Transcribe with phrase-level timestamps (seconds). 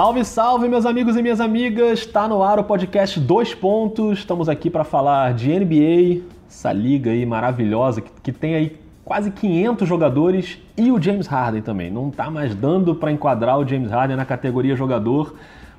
[0.00, 2.06] Salve, salve, meus amigos e minhas amigas!
[2.06, 4.20] Tá no ar o podcast Dois Pontos.
[4.20, 9.30] Estamos aqui para falar de NBA, essa liga aí maravilhosa que, que tem aí quase
[9.30, 11.90] 500 jogadores e o James Harden também.
[11.90, 15.34] Não tá mais dando para enquadrar o James Harden na categoria jogador,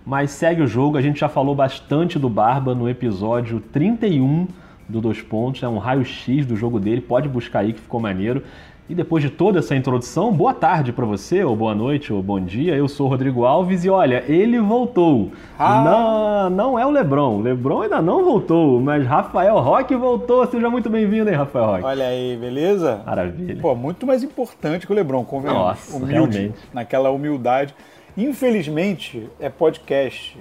[0.05, 0.99] mas segue o jogo.
[0.99, 4.47] A gente já falou bastante do Barba no episódio 31
[4.87, 8.43] do Dois Pontos, é um raio-x do jogo dele, pode buscar aí que ficou maneiro.
[8.91, 12.41] E depois de toda essa introdução, boa tarde para você, ou boa noite, ou bom
[12.41, 12.75] dia.
[12.75, 15.31] Eu sou o Rodrigo Alves e olha, ele voltou.
[15.57, 15.81] Ah.
[15.81, 17.39] Não, não é o Lebron.
[17.39, 20.45] Lebron ainda não voltou, mas Rafael Roque voltou.
[20.45, 21.85] Seja muito bem-vindo aí, Rafael Roque.
[21.85, 23.01] Olha aí, beleza?
[23.05, 23.61] Maravilha.
[23.61, 25.67] Pô, muito mais importante que o Lebron, convenhamos.
[25.67, 26.59] Nossa, Humilde, realmente.
[26.73, 27.73] Naquela humildade.
[28.17, 30.37] Infelizmente, é podcast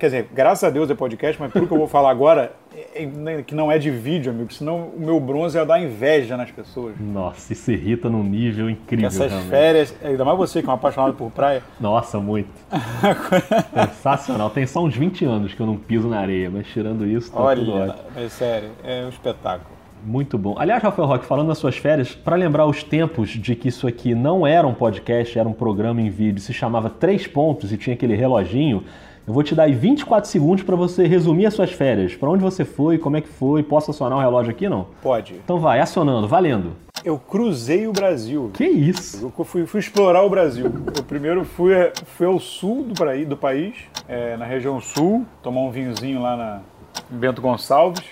[0.00, 3.04] Quer dizer, graças a Deus é podcast, mas tudo que eu vou falar agora, é,
[3.04, 6.50] é, que não é de vídeo, amigo, senão o meu bronze ia dar inveja nas
[6.50, 6.98] pessoas.
[6.98, 9.08] Nossa, isso irrita num nível incrível.
[9.08, 9.50] Essas realmente.
[9.50, 11.62] férias, ainda mais você que é um apaixonado por praia.
[11.78, 12.48] Nossa, muito.
[13.94, 14.48] Sensacional.
[14.48, 17.38] Tem só uns 20 anos que eu não piso na areia, mas tirando isso, tá
[17.38, 18.02] Olha, tudo ótimo.
[18.14, 19.68] Mas sério, é um espetáculo.
[20.02, 20.54] Muito bom.
[20.58, 24.14] Aliás, Rafael Roque, falando nas suas férias, para lembrar os tempos de que isso aqui
[24.14, 27.92] não era um podcast, era um programa em vídeo, se chamava Três Pontos e tinha
[27.92, 28.82] aquele reloginho.
[29.30, 32.16] Eu vou te dar aí 24 segundos para você resumir as suas férias.
[32.16, 33.62] Para onde você foi, como é que foi?
[33.62, 34.88] Posso acionar o relógio aqui, não?
[35.00, 35.34] Pode.
[35.34, 36.72] Então vai, acionando, valendo.
[37.04, 38.50] Eu cruzei o Brasil.
[38.52, 39.32] Que isso?
[39.38, 40.66] Eu fui, fui explorar o Brasil.
[40.96, 41.72] Eu primeiro fui,
[42.16, 43.76] fui ao sul do, praí, do país,
[44.08, 46.60] é, na região sul, tomar um vinhozinho lá na
[47.08, 48.04] em Bento Gonçalves.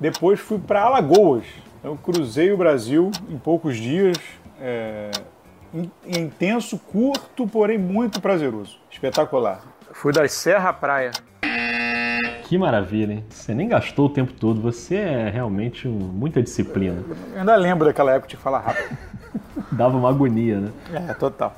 [0.00, 1.44] Depois fui para Alagoas.
[1.84, 4.16] Eu cruzei o Brasil em poucos dias.
[4.58, 5.10] É,
[6.06, 8.78] intenso, curto, porém muito prazeroso.
[8.90, 9.76] Espetacular.
[9.98, 11.10] Fui da Serra à Praia.
[12.44, 13.24] Que maravilha, hein?
[13.28, 17.02] Você nem gastou o tempo todo, você é realmente um, muita disciplina.
[17.32, 18.96] Eu ainda lembro daquela época de falar rápido.
[19.72, 20.70] Dava uma agonia, né?
[20.94, 21.56] É, total.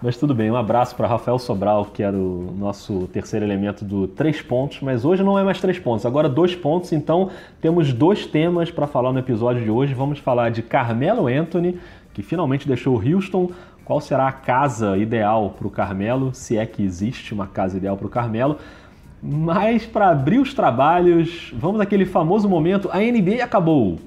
[0.00, 4.06] Mas tudo bem, um abraço para Rafael Sobral, que era o nosso terceiro elemento do
[4.06, 7.30] Três Pontos, mas hoje não é mais Três Pontos, agora dois pontos, então
[7.60, 9.92] temos dois temas para falar no episódio de hoje.
[9.92, 11.80] Vamos falar de Carmelo Anthony,
[12.14, 13.50] que finalmente deixou o Houston
[13.86, 17.96] qual será a casa ideal para o Carmelo, se é que existe uma casa ideal
[17.96, 18.58] para o Carmelo.
[19.22, 24.00] Mas para abrir os trabalhos, vamos àquele famoso momento: a NBA acabou.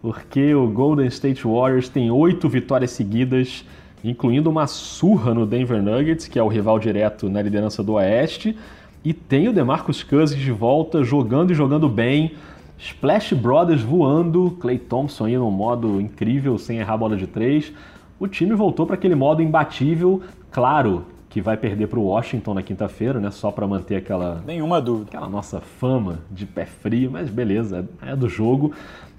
[0.00, 3.62] Porque o Golden State Warriors tem oito vitórias seguidas,
[4.02, 8.56] incluindo uma surra no Denver Nuggets, que é o rival direto na liderança do Oeste.
[9.04, 12.32] E tem o DeMarcus Cousins de volta, jogando e jogando bem.
[12.78, 17.70] Splash Brothers voando, Clay Thompson aí no modo incrível, sem errar a bola de três
[18.20, 22.62] o time voltou para aquele modo imbatível, claro que vai perder para o Washington na
[22.62, 23.30] quinta-feira, né?
[23.30, 28.14] Só para manter aquela nenhuma dúvida, aquela nossa fama de pé frio, mas beleza, é
[28.14, 28.72] do jogo.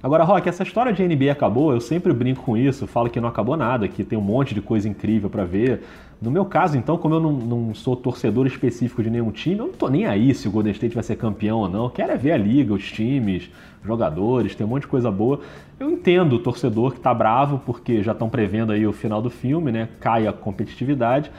[0.04, 3.30] Agora, Rock, essa história de NBA acabou, eu sempre brinco com isso, falo que não
[3.30, 5.84] acabou nada, que tem um monte de coisa incrível para ver.
[6.20, 9.68] No meu caso, então, como eu não, não, sou torcedor específico de nenhum time, eu
[9.68, 11.84] não tô nem aí se o Golden State vai ser campeão ou não.
[11.84, 13.48] Eu quero é ver a liga, os times,
[13.86, 15.40] jogadores, tem um monte de coisa boa.
[15.80, 19.30] Eu entendo o torcedor que tá bravo porque já estão prevendo aí o final do
[19.30, 19.88] filme, né?
[20.00, 21.32] Cai a competitividade,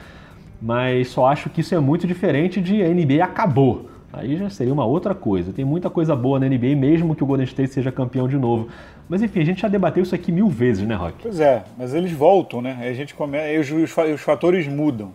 [0.61, 3.89] mas só acho que isso é muito diferente de NBA acabou.
[4.13, 5.51] Aí já seria uma outra coisa.
[5.51, 8.67] Tem muita coisa boa na NBA, mesmo que o Golden State seja campeão de novo.
[9.09, 11.15] Mas enfim, a gente já debateu isso aqui mil vezes, né, Rock?
[11.23, 12.77] Pois é, mas eles voltam, né?
[12.79, 15.11] Aí a gente começa, os, os, os fatores mudam.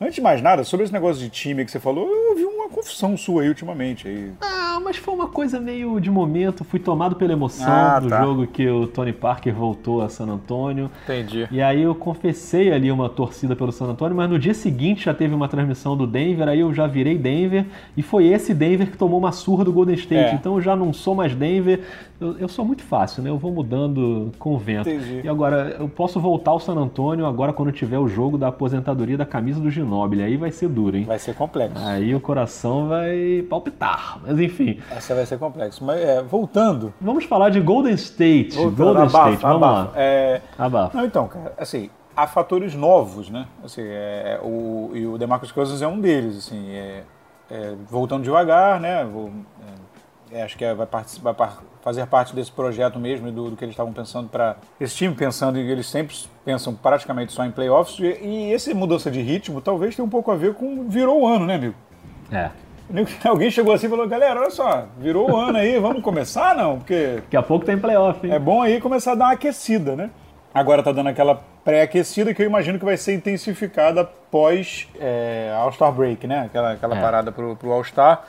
[0.00, 2.68] Antes de mais nada, sobre esse negócio de time que você falou, eu ouvi uma
[2.68, 4.06] confusão sua aí ultimamente.
[4.06, 4.30] Aí.
[4.40, 6.62] Ah, mas foi uma coisa meio de momento.
[6.62, 8.22] Fui tomado pela emoção ah, do tá.
[8.22, 10.88] jogo que o Tony Parker voltou a San Antonio.
[11.02, 11.48] Entendi.
[11.50, 15.12] E aí eu confessei ali uma torcida pelo San Antonio, mas no dia seguinte já
[15.12, 17.66] teve uma transmissão do Denver, aí eu já virei Denver.
[17.96, 20.30] E foi esse Denver que tomou uma surra do Golden State.
[20.30, 20.34] É.
[20.34, 21.80] Então eu já não sou mais Denver.
[22.20, 23.30] Eu, eu, sou muito fácil, né?
[23.30, 24.88] Eu vou mudando com o vento.
[24.88, 25.20] Entendi.
[25.22, 29.16] E agora, eu posso voltar ao San Antonio agora quando tiver o jogo da aposentadoria
[29.16, 30.22] da camisa do Ginóbili.
[30.22, 31.04] Aí vai ser duro, hein?
[31.04, 31.82] Vai ser complexo.
[31.84, 34.20] Aí o coração vai palpitar.
[34.22, 34.78] Mas enfim.
[34.90, 35.82] Essa vai ser complexo.
[35.84, 36.92] Mas é, voltando.
[37.00, 38.54] Vamos falar de Golden State.
[38.54, 39.90] Voltando, Golden abafa, State, vamos abafa.
[39.90, 39.92] lá.
[39.96, 40.42] É...
[40.58, 40.96] Abafa.
[40.98, 43.46] Não, então, cara, assim, há fatores novos, né?
[43.64, 47.02] Assim, é, o, e o DeMarcus Cousins é um deles, assim, é,
[47.50, 49.04] é, voltando devagar, né?
[49.04, 49.30] Vou,
[50.32, 51.56] é, acho que é, vai, participar, vai
[51.88, 55.58] fazer parte desse projeto mesmo do, do que eles estavam pensando para esse time pensando
[55.58, 56.14] e eles sempre
[56.44, 60.30] pensam praticamente só em playoffs e, e essa mudança de ritmo talvez tenha um pouco
[60.30, 61.74] a ver com virou o ano, né, amigo?
[62.30, 62.50] É.
[63.26, 66.76] Alguém chegou assim e falou, galera, olha só, virou o ano aí, vamos começar não?
[66.76, 68.34] Porque Daqui a pouco tem playoff, hein?
[68.34, 70.10] é bom aí começar a dar uma aquecida, né?
[70.52, 75.92] Agora tá dando aquela pré-aquecida que eu imagino que vai ser intensificada pós é, All-Star
[75.92, 76.40] Break, né?
[76.40, 77.00] Aquela, aquela É.
[77.00, 78.24] parada pro, pro All-Star.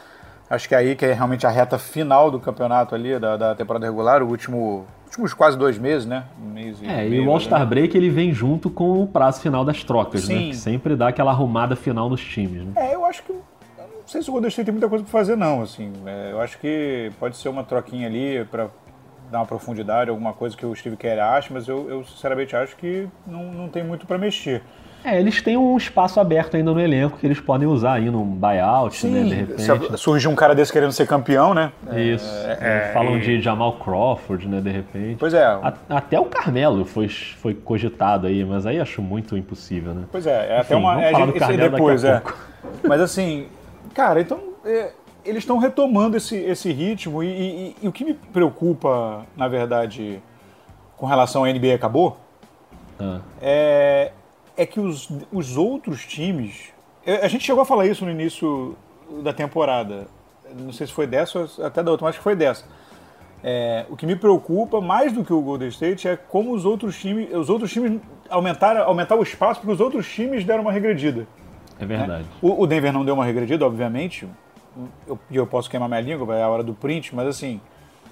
[0.50, 3.56] Acho que é aí que é realmente a reta final do campeonato ali, da, da
[3.56, 6.26] temporada regular, o último últimos quase dois meses, né?
[6.42, 9.66] Um mês e é, e o All-Star Break ele vem junto com o prazo final
[9.66, 10.36] das trocas, né?
[10.36, 10.46] Sim.
[10.46, 10.50] né?
[10.52, 12.74] Que sempre dá aquela arrumada final nos times, né?
[12.76, 13.32] É, eu acho que.
[13.32, 13.44] Eu
[13.78, 15.62] não sei se o Golden State tem muita coisa para fazer, não.
[15.62, 18.70] Assim, é, eu acho que pode ser uma troquinha ali para
[19.32, 22.76] dar uma profundidade, alguma coisa que o Steve Kerr acha, mas eu, eu sinceramente acho
[22.76, 24.64] que não, não tem muito para mexer.
[25.04, 28.26] É, eles têm um espaço aberto ainda no elenco que eles podem usar aí num
[28.26, 29.24] buyout, Sim, né?
[29.24, 29.98] De repente.
[29.98, 31.72] Surge um cara desse querendo ser campeão, né?
[31.96, 32.30] Isso.
[32.46, 33.22] É, é, falam e...
[33.22, 34.60] de Jamal Crawford, né?
[34.60, 35.18] De repente.
[35.18, 35.44] Pois é.
[35.46, 40.04] A, até o Carmelo foi, foi cogitado aí, mas aí acho muito impossível, né?
[40.12, 41.02] Pois é, é Enfim, até uma.
[41.02, 42.22] É, falar do Carmelo depois, é.
[42.84, 43.48] Mas assim,
[43.94, 44.40] cara, então.
[44.66, 44.92] É,
[45.26, 50.22] eles estão retomando esse, esse ritmo e, e, e, o que me preocupa, na verdade,
[50.98, 52.18] com relação à NBA acabou,
[53.00, 53.20] ah.
[53.42, 54.12] é,
[54.60, 56.74] é que os, os outros times.
[57.24, 58.76] A gente chegou a falar isso no início
[59.24, 60.06] da temporada.
[60.54, 62.66] Não sei se foi dessa ou até da outra, mas acho que foi dessa.
[63.42, 67.00] É, o que me preocupa mais do que o Golden State é como os outros
[67.00, 71.26] times, os outros times aumentaram, aumentar o espaço porque os outros times deram uma regredida.
[71.80, 72.24] É verdade.
[72.24, 72.30] Né?
[72.42, 74.28] O, o, Denver não deu uma regredida, obviamente.
[75.08, 77.62] Eu, eu posso queimar minha língua, é a hora do print, mas assim,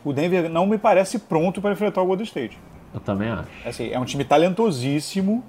[0.02, 2.58] o Denver não me parece pronto para enfrentar o Golden State.
[2.94, 3.50] Eu também acho.
[3.66, 5.44] Assim, é um time talentosíssimo,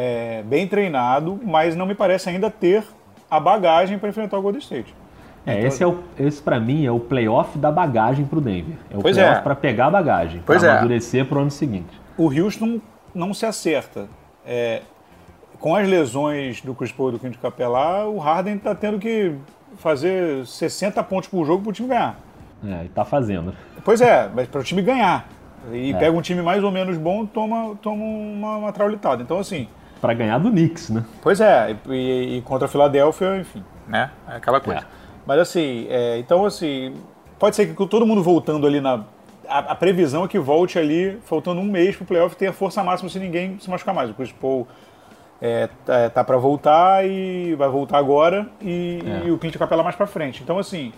[0.00, 2.84] é, bem treinado, mas não me parece ainda ter
[3.28, 4.94] a bagagem para enfrentar o Golden State.
[5.44, 8.40] É, então, esse, é o, esse para mim é o playoff da bagagem para o
[8.40, 8.76] Denver.
[8.92, 9.02] É o é.
[9.02, 9.40] playoff é.
[9.40, 10.70] para pegar a bagagem, para é.
[10.70, 12.00] amadurecer para o ano seguinte.
[12.16, 12.80] O Houston
[13.12, 14.06] não se acerta.
[14.46, 14.82] É,
[15.58, 19.34] com as lesões do Chris Paul e do Quinto Capelá, o Harden está tendo que
[19.78, 22.20] fazer 60 pontos por jogo para o time ganhar.
[22.64, 23.52] É, e tá fazendo.
[23.84, 25.28] Pois é, mas para o time ganhar.
[25.72, 25.98] E é.
[25.98, 29.24] pega um time mais ou menos bom, toma, toma uma, uma traulitada.
[29.24, 29.66] Então, assim,
[30.00, 31.04] para ganhar do Knicks, né?
[31.22, 34.10] Pois é, e, e contra a Filadélfia, enfim, né?
[34.28, 34.80] É aquela coisa.
[34.80, 34.84] É.
[35.26, 36.94] Mas assim, é, então assim,
[37.38, 39.04] pode ser que todo mundo voltando ali na.
[39.48, 43.08] A, a, previsão é que volte ali, faltando um mês pro playoff, tenha força máxima
[43.08, 44.10] se ninguém se machucar mais.
[44.10, 44.66] O Chris Paul
[45.40, 49.26] é, tá, tá para voltar e vai voltar agora e, é.
[49.26, 50.42] e o Clint Capela mais para frente.
[50.42, 50.92] Então, assim,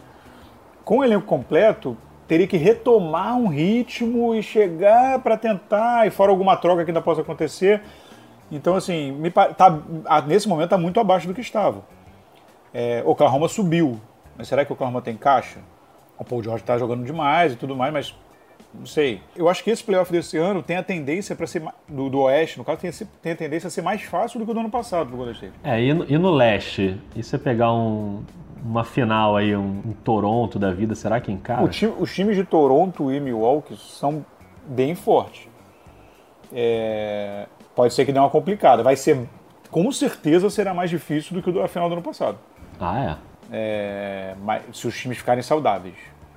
[0.84, 6.30] com o elenco completo, teria que retomar um ritmo e chegar para tentar, e fora
[6.30, 7.82] alguma troca que ainda possa acontecer,
[8.50, 9.78] então, assim, me, tá,
[10.26, 11.82] nesse momento está muito abaixo do que estava.
[12.72, 14.00] É, Oklahoma subiu,
[14.36, 15.58] mas será que o Oklahoma tem caixa?
[16.18, 18.14] O Paul George está jogando demais e tudo mais, mas
[18.72, 19.20] não sei.
[19.36, 22.58] Eu acho que esse playoff desse ano tem a tendência para ser do, do, Oeste,
[22.58, 22.90] no caso, tem,
[23.22, 25.34] tem, a tendência a ser mais fácil do que o do ano passado do Golden
[25.34, 25.54] State.
[25.64, 28.22] É, e no, e no Leste, e você pegar um,
[28.64, 31.66] uma final aí, um, um, Toronto da vida, será que encara?
[31.68, 34.24] Time, os times de Toronto e Milwaukee são
[34.66, 35.48] bem fortes.
[36.52, 37.46] É,
[37.80, 38.82] pode ser que dê uma complicada.
[38.82, 39.26] Vai ser,
[39.70, 42.36] com certeza, será mais difícil do que a final do ano passado.
[42.78, 43.18] Ah,
[43.50, 43.56] é?
[43.56, 45.94] é mas, se os times ficarem saudáveis.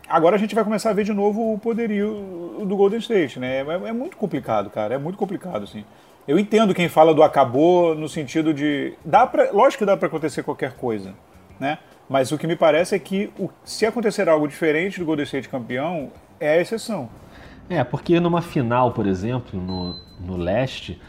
[0.07, 3.57] Agora a gente vai começar a ver de novo o poderio do Golden State, né?
[3.57, 4.95] É, é muito complicado, cara.
[4.95, 5.83] É muito complicado, assim.
[6.25, 8.93] Eu entendo quem fala do acabou no sentido de.
[9.03, 11.13] Dá pra, lógico que dá para acontecer qualquer coisa,
[11.59, 11.77] né?
[12.07, 15.49] Mas o que me parece é que o, se acontecer algo diferente do Golden State
[15.49, 17.09] campeão, é a exceção.
[17.69, 21.01] É, porque numa final, por exemplo, no, no leste,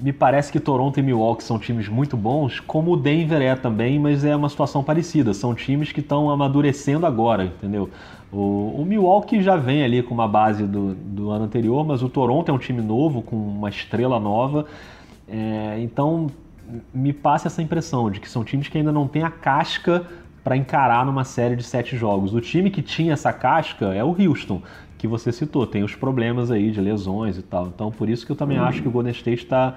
[0.00, 3.98] me parece que Toronto e Milwaukee são times muito bons, como o Denver é também,
[3.98, 5.34] mas é uma situação parecida.
[5.34, 7.90] São times que estão amadurecendo agora, entendeu?
[8.30, 12.08] O, o, Milwaukee já vem ali com uma base do, do ano anterior, mas o
[12.08, 14.66] Toronto é um time novo, com uma estrela nova.
[15.26, 16.28] É, então,
[16.92, 20.06] me passa essa impressão de que são times que ainda não têm a casca
[20.44, 22.34] para encarar numa série de sete jogos.
[22.34, 24.62] O time que tinha essa casca é o Houston,
[24.98, 27.68] que você citou, tem os problemas aí de lesões e tal.
[27.68, 29.76] Então, por isso que eu também acho que o Golden State está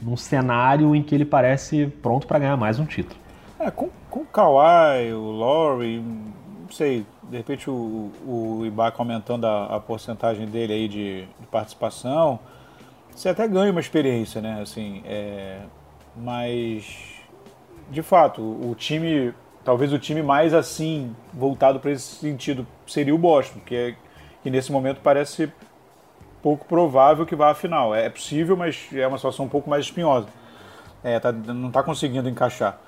[0.00, 3.18] num cenário em que ele parece pronto para ganhar mais um título.
[3.58, 9.46] É, com, com o Kawhi, o Laurie, não sei, de repente o, o Ibaka aumentando
[9.46, 12.38] a, a porcentagem dele aí de, de, participação,
[13.14, 14.60] você até ganha uma experiência, né?
[14.62, 15.58] Assim, é,
[16.16, 17.20] mas,
[17.90, 19.34] de fato, o time,
[19.64, 23.94] talvez o time mais assim, voltado para esse sentido, seria o Boston, que é
[24.42, 25.52] que nesse momento parece
[26.42, 27.94] pouco provável que vá à final.
[27.94, 30.28] É, possível, mas é uma situação um pouco mais espinhosa.
[31.02, 32.78] É, tá, não está conseguindo encaixar.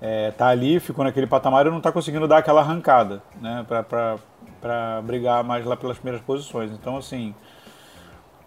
[0.00, 5.00] É, tá ali, ficou naquele patamar e não está conseguindo dar aquela arrancada, né, para
[5.02, 6.70] brigar mais lá pelas primeiras posições.
[6.72, 7.34] Então, assim,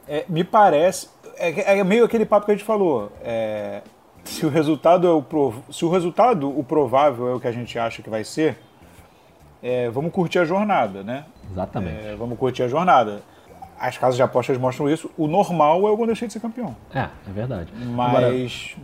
[0.07, 3.11] é, me parece, é, é, meio aquele papo que a gente falou.
[3.21, 3.81] É,
[4.23, 7.79] se o resultado é o se o resultado o provável é o que a gente
[7.79, 8.57] acha que vai ser,
[9.67, 11.25] é, vamos curtir a jornada, né?
[11.51, 12.05] Exatamente.
[12.05, 13.21] É, vamos curtir a jornada.
[13.79, 15.11] As casas de apostas mostram isso.
[15.17, 16.75] O normal é o Golden State ser campeão.
[16.93, 17.71] É, é verdade.
[17.75, 18.33] Mas, Agora,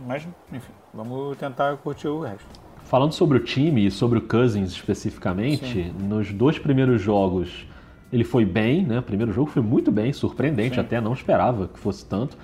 [0.06, 2.46] mas, enfim, vamos tentar curtir o resto.
[2.84, 5.94] Falando sobre o time e sobre o Cousins especificamente, Sim.
[5.98, 7.66] nos dois primeiros jogos
[8.12, 8.98] Ele foi bem, né?
[8.98, 10.80] O primeiro jogo foi muito bem, surpreendente, Sim.
[10.82, 12.36] até não esperava que fosse tanto.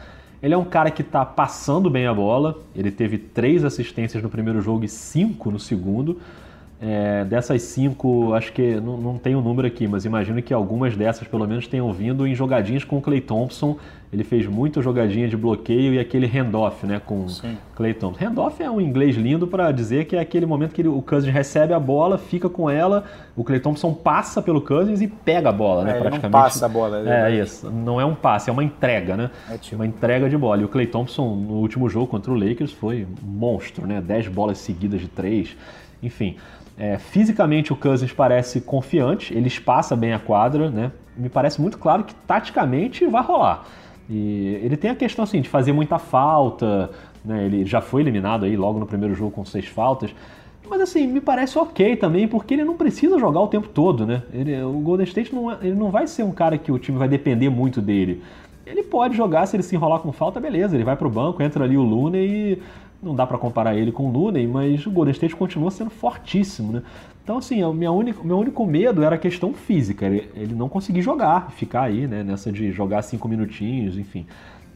[0.42, 2.58] Ele é um cara que está passando bem a bola.
[2.74, 6.18] Ele teve três assistências no primeiro jogo e cinco no segundo.
[6.82, 10.54] É, dessas cinco, acho que não, não tem o um número aqui, mas imagino que
[10.54, 13.76] algumas dessas pelo menos tenham vindo em jogadinhas com o Clay Thompson.
[14.10, 17.58] Ele fez muita jogadinha de bloqueio e aquele handoff né, com Sim.
[17.76, 18.24] Clay Thompson.
[18.24, 21.32] Handoff é um inglês lindo para dizer que é aquele momento que ele, o Cousins
[21.32, 23.04] recebe a bola, fica com ela,
[23.36, 25.90] o Clay Thompson passa pelo Cousins e pega a bola, né?
[25.90, 26.22] É, praticamente.
[26.22, 27.06] Não passa a bola.
[27.06, 27.70] É, é isso.
[27.70, 29.30] Não é um passe, é uma entrega, né?
[29.50, 29.76] É tipo...
[29.76, 30.62] Uma entrega de bola.
[30.62, 34.00] E o Clay Thompson, no último jogo contra o Lakers, foi um monstro, né?
[34.00, 35.54] 10 bolas seguidas de três.
[36.02, 36.36] Enfim.
[36.80, 40.90] É, fisicamente o Cousins parece confiante, ele espaça bem a quadra, né?
[41.14, 43.66] Me parece muito claro que taticamente vai rolar.
[44.08, 46.90] E ele tem a questão assim de fazer muita falta,
[47.22, 47.44] né?
[47.44, 50.14] Ele já foi eliminado aí logo no primeiro jogo com seis faltas.
[50.70, 54.22] Mas assim, me parece ok também, porque ele não precisa jogar o tempo todo, né?
[54.32, 56.96] Ele, o Golden State não, é, ele não vai ser um cara que o time
[56.96, 58.22] vai depender muito dele.
[58.64, 61.62] Ele pode jogar, se ele se enrolar com falta, beleza, ele vai pro banco, entra
[61.62, 62.58] ali o Luna e
[63.02, 66.72] não dá para comparar ele com o Looney, mas o Golden State continua sendo fortíssimo,
[66.72, 66.82] né?
[67.22, 71.50] Então, assim, o meu único, medo era a questão física, ele, ele não conseguir jogar,
[71.52, 74.26] ficar aí, né, nessa de jogar cinco minutinhos, enfim.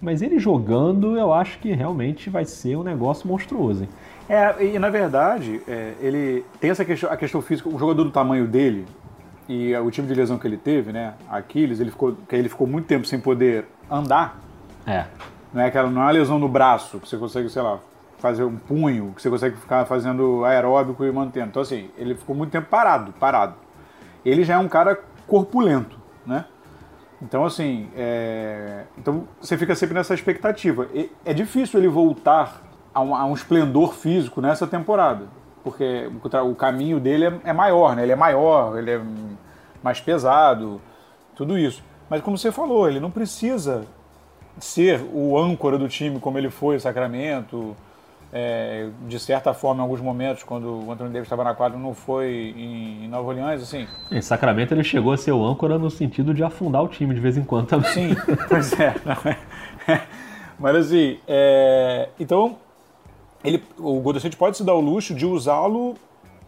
[0.00, 3.88] Mas ele jogando, eu acho que realmente vai ser um negócio monstruoso, hein?
[4.28, 8.10] É, e na verdade, é, ele tem essa questão, a questão física, o jogador do
[8.10, 8.86] tamanho dele
[9.48, 12.66] e o tipo de lesão que ele teve, né, Aquiles, ele ficou, que ele ficou
[12.66, 14.40] muito tempo sem poder andar.
[14.86, 15.04] É.
[15.52, 17.78] Não é aquela, não é uma lesão no braço, que você consegue, sei lá,
[18.24, 21.48] fazer um punho, que você consegue ficar fazendo aeróbico e mantendo.
[21.48, 23.54] Então, assim, ele ficou muito tempo parado, parado.
[24.24, 26.46] Ele já é um cara corpulento, né?
[27.20, 28.84] Então, assim, é...
[28.96, 30.88] então você fica sempre nessa expectativa.
[31.22, 32.62] É difícil ele voltar
[32.94, 35.26] a um, a um, esplendor físico nessa temporada,
[35.62, 36.10] porque
[36.46, 38.04] o caminho dele é, é maior, né?
[38.04, 39.02] Ele é maior, ele é
[39.82, 40.80] mais pesado,
[41.36, 41.84] tudo isso.
[42.08, 43.84] Mas como você falou, ele não precisa
[44.58, 47.76] ser o âncora do time como ele foi em Sacramento,
[48.36, 51.94] é, de certa forma, em alguns momentos, quando o Anthony Davis estava na quadra, não
[51.94, 53.86] foi em, em Nova Orleans, assim.
[54.10, 57.20] Em Sacramento ele chegou a ser o âncora no sentido de afundar o time de
[57.20, 57.92] vez em quando também.
[57.92, 58.16] Sim,
[58.48, 58.92] pois é.
[59.86, 60.00] é.
[60.58, 62.56] Mas assim, é, então
[63.44, 65.94] ele, o Golden State pode se dar o luxo de usá-lo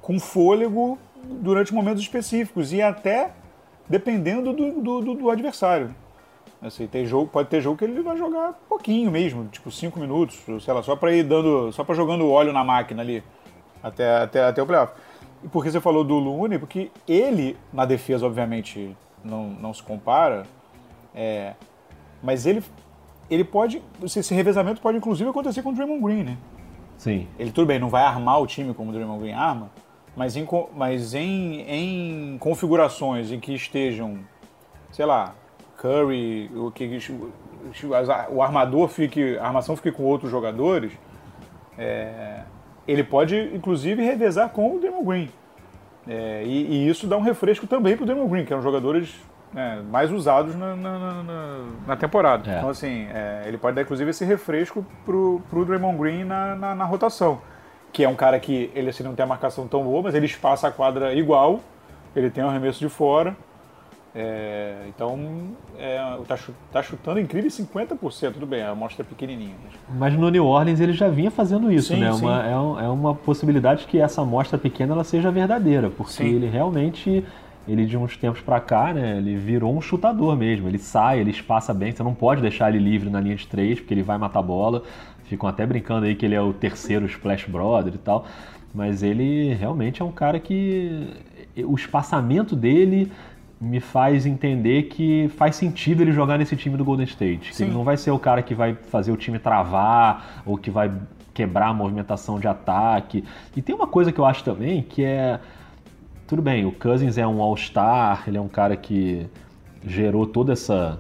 [0.03, 3.31] com fôlego durante momentos específicos e até
[3.89, 5.95] dependendo do, do, do, do adversário.
[6.67, 10.41] Assim, tem jogo, pode ter jogo que ele vai jogar pouquinho mesmo, tipo 5 minutos,
[10.63, 13.23] sei lá, só para ir dando, só para jogando óleo na máquina ali
[13.83, 14.93] até, até, até o playoff.
[15.45, 16.59] E por que você falou do Lune?
[16.59, 20.45] Porque ele, na defesa, obviamente, não, não se compara,
[21.15, 21.55] é,
[22.23, 22.63] mas ele,
[23.31, 23.83] ele pode.
[24.03, 26.37] Esse revezamento pode inclusive acontecer com o Draymond Green, né?
[26.97, 27.29] Sim.
[27.39, 29.71] Ele, tudo bem, não vai armar o time como o Draymond Green arma,
[30.17, 34.19] mas em, mas em, em configurações em que estejam,
[34.91, 35.35] sei lá,
[35.79, 36.99] Curry, o que
[38.31, 40.93] o armador fique, a armação fique com outros jogadores,
[41.79, 42.41] é,
[42.87, 45.31] ele pode inclusive revezar com o Demon Green.
[46.09, 48.63] É, e, e, isso dá um refresco também para o Demon Green, que é um
[48.63, 49.15] jogadores
[49.53, 52.51] né, mais usados na, na, na, na temporada.
[52.51, 52.59] É.
[52.59, 57.41] Então, assim, é, ele pode dar inclusive esse refresco para o Draymond Green na, rotação.
[57.93, 60.27] Que é um cara que ele assim, não tem a marcação tão boa, mas ele
[60.27, 61.61] espaça a quadra igual,
[62.15, 63.35] ele tem um arremesso de fora.
[64.19, 65.19] É, então,
[65.79, 66.39] é, tá,
[66.73, 69.53] tá, chutando incrível 50%, tudo bem, a amostra é pequenininha.
[69.91, 72.11] Mas no New Orleans ele já vinha fazendo isso, sim, né?
[72.15, 72.25] Sim.
[72.25, 76.35] Uma, é, é, uma possibilidade que essa amostra pequena ela seja verdadeira, porque sim.
[76.35, 77.23] ele realmente,
[77.69, 80.67] ele de uns tempos para cá, né, ele virou um chutador mesmo.
[80.67, 83.79] Ele sai, ele espaça bem, você não pode deixar ele livre na linha de três,
[83.79, 84.83] porque ele vai matar a bola.
[85.25, 88.25] Ficam até brincando aí que ele é o terceiro Splash Brother e tal.
[88.75, 91.07] Mas ele realmente é um cara que
[91.65, 93.13] o espaçamento dele
[93.61, 97.63] me faz entender que faz sentido ele jogar nesse time do Golden State.
[97.63, 100.93] Ele não vai ser o cara que vai fazer o time travar ou que vai
[101.33, 103.25] quebrar a movimentação de ataque.
[103.55, 105.41] E tem uma coisa que eu acho também que é.
[106.27, 109.27] Tudo bem, o Cousins é um All-Star, ele é um cara que
[109.87, 110.99] gerou toda essa,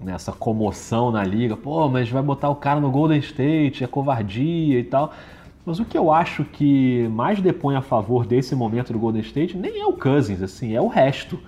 [0.00, 1.54] né, essa comoção na liga.
[1.54, 5.12] Pô, mas vai botar o cara no Golden State, é covardia e tal.
[5.66, 9.56] Mas o que eu acho que mais depõe a favor desse momento do Golden State
[9.56, 11.38] nem é o Cousins, assim, é o resto.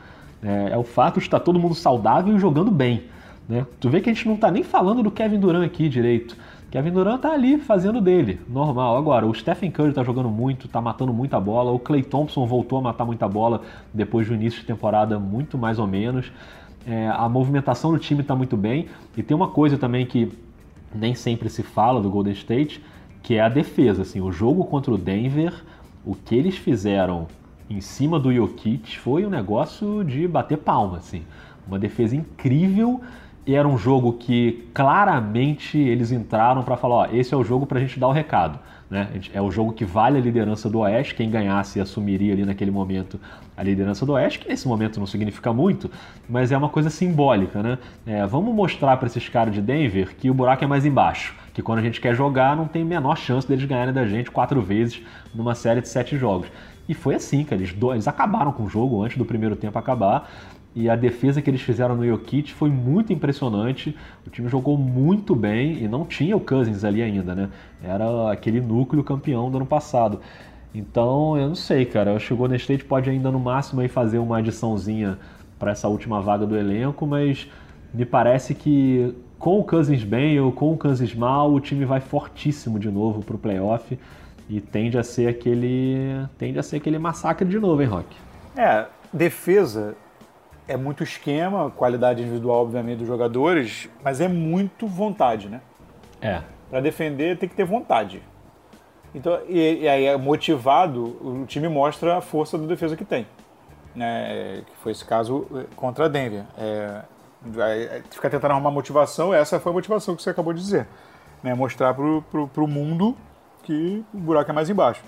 [0.46, 3.02] É, é o fato de estar todo mundo saudável e jogando bem.
[3.48, 3.66] Né?
[3.80, 6.36] Tu vê que a gente não está nem falando do Kevin Durant aqui direito.
[6.70, 8.96] Kevin Durant tá ali fazendo dele, normal.
[8.96, 11.72] Agora, o Stephen Curry tá jogando muito, tá matando muita bola.
[11.72, 13.62] O Clay Thompson voltou a matar muita bola
[13.92, 16.30] depois do início de temporada, muito mais ou menos.
[16.86, 18.86] É, a movimentação do time tá muito bem.
[19.16, 20.30] E tem uma coisa também que
[20.94, 22.84] nem sempre se fala do Golden State,
[23.22, 24.02] que é a defesa.
[24.02, 25.52] Assim, o jogo contra o Denver,
[26.04, 27.26] o que eles fizeram
[27.68, 31.22] em cima do Jokic foi um negócio de bater palma, assim.
[31.66, 33.00] Uma defesa incrível
[33.46, 37.64] e era um jogo que claramente eles entraram para falar, ó, esse é o jogo
[37.64, 38.58] para a gente dar o recado.
[38.90, 39.08] Né?
[39.32, 41.14] É o jogo que vale a liderança do Oeste.
[41.14, 43.20] Quem ganhasse assumiria ali naquele momento
[43.56, 45.90] a liderança do Oeste, que nesse momento não significa muito,
[46.28, 47.62] mas é uma coisa simbólica.
[47.62, 47.78] Né?
[48.06, 51.62] É, vamos mostrar para esses caras de Denver que o buraco é mais embaixo, que
[51.62, 55.00] quando a gente quer jogar não tem menor chance deles ganharem da gente quatro vezes
[55.34, 56.48] numa série de sete jogos.
[56.86, 57.62] E foi assim, cara.
[57.62, 60.30] Eles, eles acabaram com o jogo antes do primeiro tempo acabar.
[60.74, 63.96] E a defesa que eles fizeram no Jokic foi muito impressionante.
[64.26, 67.48] O time jogou muito bem e não tinha o Cousins ali ainda, né?
[67.82, 70.20] Era aquele núcleo campeão do ano passado.
[70.74, 72.14] Então, eu não sei, cara.
[72.14, 75.18] O Golden State pode ainda no máximo aí fazer uma adiçãozinha
[75.58, 77.48] para essa última vaga do elenco, mas
[77.94, 82.00] me parece que com o Cousins bem ou com o Cousins mal, o time vai
[82.00, 83.98] fortíssimo de novo para o playoff
[84.48, 88.16] e tende a ser aquele tende a ser aquele massacre de novo, hein, Rock?
[88.56, 89.94] É, defesa
[90.68, 95.60] é muito esquema, qualidade individual, obviamente, dos jogadores, mas é muito vontade, né?
[96.20, 96.42] É.
[96.70, 98.22] Para defender tem que ter vontade.
[99.14, 103.26] Então, e, e, aí, é motivado, o time mostra a força da defesa que tem.
[103.94, 104.62] Né?
[104.66, 106.44] Que foi esse caso eh, contra a Denver.
[106.58, 107.02] É, é,
[108.10, 110.86] ficar tentando arrumar motivação, essa foi a motivação que você acabou de dizer.
[111.42, 111.54] Né?
[111.54, 113.16] Mostrar pro, pro, pro mundo
[113.62, 115.02] que o buraco é mais embaixo.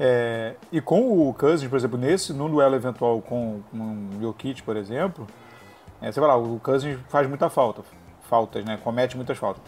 [0.00, 4.76] É, e com o Cousins, por exemplo, nesse, num duelo eventual com um Jokic, por
[4.76, 5.26] exemplo,
[6.00, 7.82] é, você vai lá, o Cousins faz muita falta,
[8.28, 8.78] faltas, né?
[8.82, 9.62] Comete muitas faltas.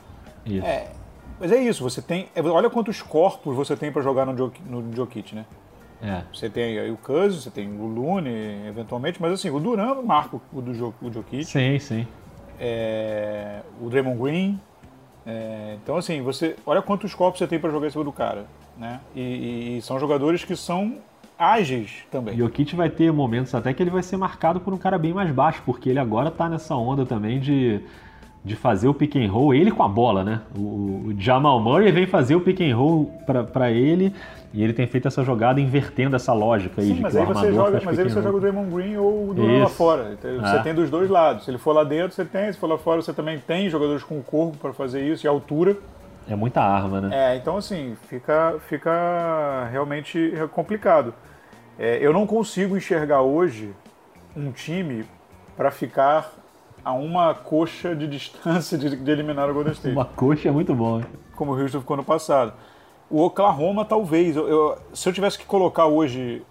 [0.47, 0.65] Isso.
[0.65, 0.93] É,
[1.41, 2.29] mas é isso, você tem.
[2.35, 5.45] É, olha quantos corpos você tem para jogar no, no Jokic, né?
[6.02, 6.23] É.
[6.33, 10.40] Você tem aí o Cousins, você tem o Lune, eventualmente, mas assim, o Duran marca
[10.52, 11.45] o do Jokic.
[11.45, 12.07] Sim, sim.
[12.59, 14.61] É, o Draymond Green.
[15.26, 18.47] É, então, assim, você olha quantos corpos você tem para jogar em cima do cara
[18.80, 18.99] né?
[19.14, 20.95] E, e, são jogadores que são
[21.38, 22.37] ágeis também.
[22.37, 24.99] E o Kit vai ter momentos até que ele vai ser marcado por um cara
[24.99, 27.80] bem mais baixo, porque ele agora tá nessa onda também de,
[28.42, 30.40] de fazer o pick and roll, ele com a bola, né?
[30.57, 33.12] O, o Jamal Murray vem fazer o pick and roll
[33.52, 34.15] para ele
[34.52, 37.25] e ele tem feito essa jogada invertendo essa lógica aí Sim, de mas que aí
[37.25, 40.17] o você joga, Mas aí você joga o Draymond Green ou o Duran lá fora.
[40.21, 40.63] Você é.
[40.63, 41.45] tem dos dois lados.
[41.45, 42.52] Se ele for lá dentro, você tem.
[42.52, 45.76] Se for lá fora, você também tem jogadores com corpo para fazer isso e altura.
[46.28, 47.10] É muita arma, né?
[47.13, 51.15] É, então assim, fica, fica realmente complicado.
[51.78, 53.73] É, eu não consigo enxergar hoje
[54.36, 55.04] um time
[55.56, 56.32] para ficar
[56.84, 59.95] a uma coxa de distância de, de, eliminar o Golden State.
[59.95, 61.06] Uma coxa é muito bom, hein?
[61.36, 62.52] Como o Houston ficou no passado.
[63.10, 64.36] O Oklahoma, talvez.
[64.36, 66.42] Eu, eu, se eu tivesse que colocar hoje,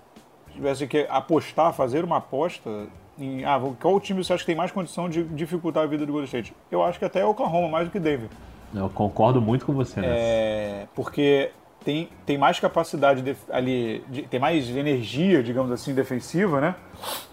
[0.54, 4.72] tivesse que apostar, fazer uma aposta em ah, qual time você acha que tem mais
[4.72, 6.54] condição de dificultar a vida do Golden State?
[6.72, 8.30] Eu acho que até Oklahoma, mais do que Denver.
[8.74, 10.14] Eu concordo muito com você nessa.
[10.14, 11.52] É, porque
[11.84, 16.76] tem, tem mais capacidade de, ali, de, tem mais energia, digamos assim, defensiva, né?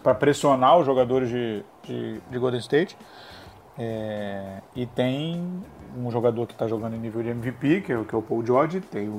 [0.03, 2.97] Para pressionar os jogadores de, de, de Golden State.
[3.79, 5.63] É, e tem
[5.97, 8.45] um jogador que está jogando em nível de MVP, que é, que é o Paul
[8.45, 9.13] George, tem o,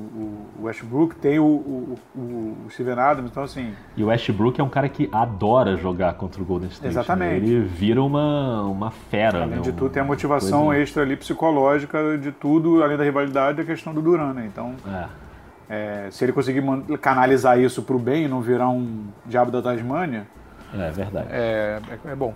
[0.60, 3.74] o Westbrook, tem o, o, o, Steven Adams, então assim...
[3.96, 6.84] E o Westbrook é um cara que adora jogar contra o Golden State.
[6.84, 6.90] Né?
[6.90, 7.42] Exatamente.
[7.42, 7.48] Né?
[7.48, 9.62] Ele vira uma, uma fera, Além né?
[9.62, 10.82] de tudo, tem a motivação coisa...
[10.82, 14.50] extra ali psicológica de tudo, além da rivalidade, a questão do Duran, né?
[14.52, 14.76] Então...
[14.88, 15.28] É.
[15.70, 16.64] É, se ele conseguir
[17.02, 20.26] canalizar isso para o bem e não virar um diabo da Tasmânia...
[20.74, 21.28] É verdade.
[21.30, 22.34] É, é, é bom.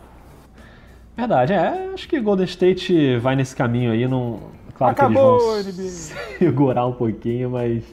[1.15, 1.89] Verdade, é.
[1.93, 4.07] Acho que Golden State vai nesse caminho aí.
[4.07, 4.39] Não,
[4.75, 7.83] claro acabou, que eles vão segurar um pouquinho, mas,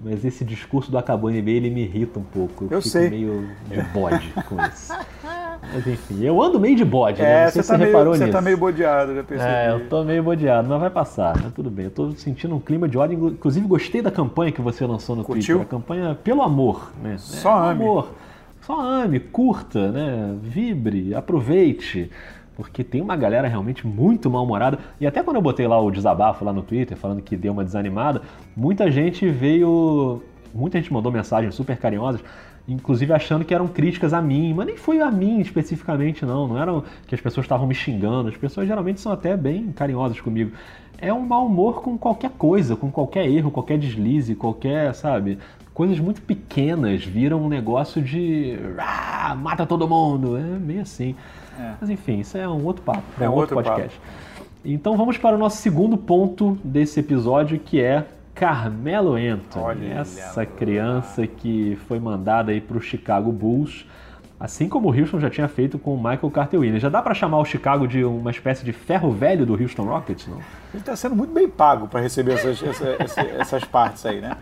[0.00, 2.64] mas esse discurso do acabou NBA ele me irrita um pouco.
[2.64, 3.10] Eu, eu fico sei.
[3.10, 4.92] meio de bode com isso.
[5.72, 7.28] Mas enfim, eu ando meio de bode, né?
[7.28, 8.32] É, Não sei você se tá você meio, reparou você nisso.
[8.32, 9.50] tá meio bodeado, já percebi.
[9.50, 11.50] É, eu tô meio bodeado, mas vai passar, né?
[11.54, 11.86] tudo bem.
[11.86, 13.28] Eu tô sentindo um clima de ódio.
[13.30, 15.58] Inclusive, gostei da campanha que você lançou no Curtiu?
[15.58, 15.66] Twitter.
[15.66, 17.16] A campanha pelo amor, né?
[17.18, 17.82] Só é, ame.
[17.82, 18.08] Amor.
[18.60, 20.36] Só ame, curta, né?
[20.42, 22.10] Vibre, aproveite
[22.56, 24.78] porque tem uma galera realmente muito mal-humorada.
[25.00, 27.64] E até quando eu botei lá o desabafo lá no Twitter, falando que deu uma
[27.64, 28.22] desanimada,
[28.56, 30.22] muita gente veio.
[30.54, 32.22] Muita gente mandou mensagens super carinhosas,
[32.68, 36.46] inclusive achando que eram críticas a mim, mas nem foi a mim especificamente, não.
[36.46, 40.20] Não eram que as pessoas estavam me xingando, as pessoas geralmente são até bem carinhosas
[40.20, 40.52] comigo.
[40.98, 45.38] É um mau humor com qualquer coisa, com qualquer erro, qualquer deslize, qualquer, sabe?
[45.72, 48.56] Coisas muito pequenas viram um negócio de.
[48.78, 50.36] Ah, mata todo mundo.
[50.36, 51.14] É meio assim.
[51.58, 51.74] É.
[51.80, 54.00] Mas enfim, isso é um outro papo, É um outro, outro podcast.
[54.64, 59.64] Então vamos para o nosso segundo ponto desse episódio, que é Carmelo Anthony.
[59.64, 63.86] Olha essa criança que foi mandada aí para o Chicago Bulls,
[64.38, 66.82] assim como o Houston já tinha feito com o Michael Carter Williams.
[66.82, 70.26] Já dá para chamar o Chicago de uma espécie de ferro velho do Houston Rockets,
[70.26, 70.36] não?
[70.72, 74.36] Ele está sendo muito bem pago para receber essas, essa- essa- essas partes aí, né?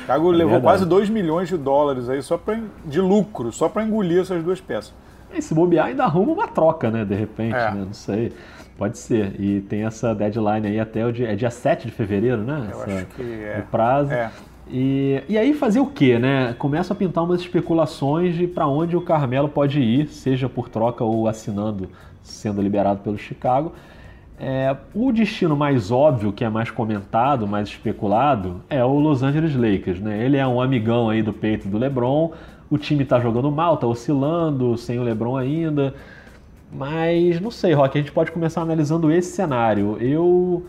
[0.00, 0.62] Chicago é levou verdade.
[0.62, 4.60] quase 2 milhões de dólares aí só pra, de lucro, só para engolir essas duas
[4.60, 4.94] peças.
[5.32, 7.04] E se bobear, ainda arruma uma troca, né?
[7.04, 7.70] De repente, é.
[7.70, 7.84] né?
[7.86, 8.32] Não sei.
[8.76, 9.38] Pode ser.
[9.38, 12.68] E tem essa deadline aí até o dia, é dia 7 de fevereiro, né?
[12.72, 13.62] Eu essa, acho que é.
[13.64, 14.10] O prazo.
[14.12, 14.30] É.
[14.72, 16.54] E, e aí fazer o quê, né?
[16.56, 21.02] Começa a pintar umas especulações de para onde o Carmelo pode ir, seja por troca
[21.02, 21.88] ou assinando,
[22.22, 23.72] sendo liberado pelo Chicago.
[24.38, 29.54] É, o destino mais óbvio, que é mais comentado, mais especulado, é o Los Angeles
[29.54, 30.00] Lakers.
[30.00, 30.24] Né?
[30.24, 32.32] Ele é um amigão aí do peito do LeBron.
[32.70, 35.94] O time está jogando mal, está oscilando, sem o LeBron ainda.
[36.72, 39.98] Mas não sei, Rock, a gente pode começar analisando esse cenário.
[40.00, 40.64] Eu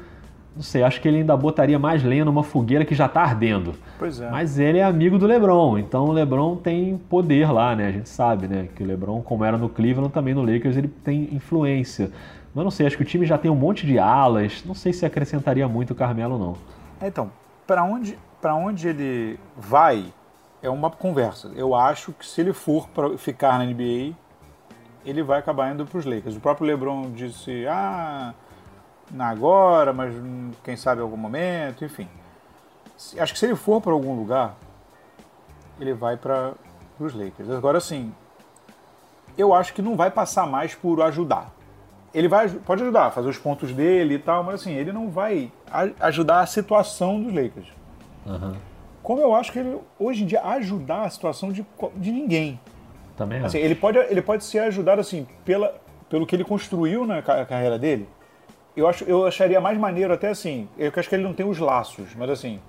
[0.55, 3.73] não sei, acho que ele ainda botaria mais lenha numa fogueira que já está ardendo.
[3.97, 4.29] Pois é.
[4.29, 7.87] Mas ele é amigo do LeBron, então o LeBron tem poder lá, né?
[7.87, 8.67] A gente sabe, né?
[8.75, 12.11] Que o LeBron, como era no Cleveland, também no Lakers, ele tem influência.
[12.53, 14.63] Mas não sei, acho que o time já tem um monte de alas.
[14.65, 16.55] Não sei se acrescentaria muito o Carmelo, não.
[16.99, 17.31] É, então,
[17.65, 20.03] para onde, onde ele vai
[20.61, 21.49] é uma conversa.
[21.55, 24.13] Eu acho que se ele for para ficar na NBA,
[25.05, 26.35] ele vai acabar indo para os Lakers.
[26.35, 28.33] O próprio LeBron disse, ah,
[29.19, 30.13] agora, mas
[30.63, 32.08] quem sabe em algum momento, enfim.
[33.17, 34.56] Acho que se ele for para algum lugar,
[35.80, 36.54] ele vai para
[37.00, 37.50] os Lakers.
[37.50, 38.13] Agora, sim,
[39.38, 41.52] eu acho que não vai passar mais por ajudar
[42.13, 45.52] ele vai, pode ajudar, fazer os pontos dele e tal, mas assim, ele não vai
[46.00, 47.67] ajudar a situação dos Lakers.
[48.26, 48.54] Uhum.
[49.02, 52.60] Como eu acho que ele, hoje em dia, ajudar a situação de, de ninguém.
[53.17, 55.74] Também assim, ele pode Ele pode ser ajudado assim, pela,
[56.10, 58.08] pelo que ele construiu na carreira dele.
[58.75, 61.60] Eu, acho, eu acharia mais maneiro até assim, eu acho que ele não tem os
[61.60, 62.60] laços, mas assim,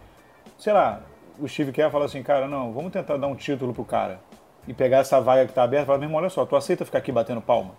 [0.58, 1.00] sei lá,
[1.38, 4.20] o Steve Kerr fala assim, cara, não, vamos tentar dar um título pro cara.
[4.66, 6.84] E pegar essa vaga que tá aberta e falar, meu irmão, olha só, tu aceita
[6.84, 7.74] ficar aqui batendo palma?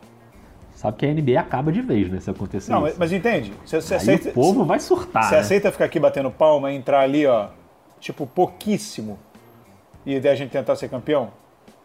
[0.75, 2.19] Sabe que a NBA acaba de vez, né?
[2.19, 2.97] Se acontecer não, isso.
[2.99, 3.53] mas entende?
[3.63, 5.23] Você, você aceita, o povo vai surtar.
[5.23, 5.41] Você né?
[5.41, 7.47] aceita ficar aqui batendo palma e entrar ali, ó,
[7.99, 9.17] tipo, pouquíssimo,
[10.05, 11.31] e daí a gente tentar ser campeão?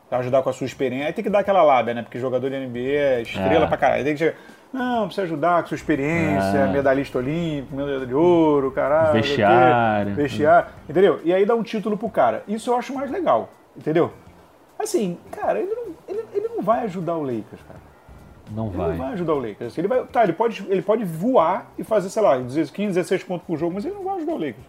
[0.08, 1.06] Pra ajudar com a sua experiência.
[1.06, 2.02] Aí tem que dar aquela lábia, né?
[2.02, 3.68] Porque jogador de NBA é estrela é.
[3.68, 3.98] pra caralho.
[3.98, 4.36] Aí tem que chegar,
[4.72, 6.72] não, precisa ajudar com sua experiência, é.
[6.72, 9.14] medalhista olímpico, medalha de ouro, caralho.
[9.14, 10.14] Vestiário.
[10.14, 11.20] Vestiário, entendeu?
[11.24, 12.42] E aí dá um título pro cara.
[12.46, 14.12] Isso eu acho mais legal, entendeu?
[14.78, 17.80] Assim, cara, ele não, ele, ele não vai ajudar o Lakers, cara.
[18.50, 18.88] Não ele vai.
[18.90, 19.78] não vai ajudar o Lakers.
[19.78, 23.46] Ele vai, tá, ele pode, ele pode voar e fazer, sei lá, 15, 16 pontos
[23.46, 24.66] por jogo, mas ele não vai ajudar o Lakers.